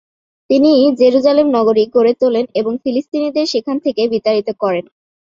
তিনি 0.49 0.71
জেরুজালেম 0.99 1.47
নগরী 1.57 1.83
গড়ে 1.95 2.13
তোলেন 2.21 2.45
এবং 2.59 2.73
ফিলিস্তিনিদের 2.83 3.45
সেখান 3.53 3.77
থেকে 3.85 4.01
বিতাড়িত 4.13 4.49
করেন। 4.61 4.85